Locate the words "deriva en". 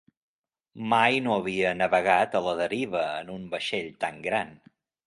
2.63-3.33